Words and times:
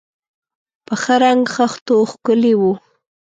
په 0.85 0.93
ښه 1.01 1.15
رنګ 1.23 1.41
خښتو 1.55 1.95
ښکلي 2.11 2.53
و. 2.59 2.61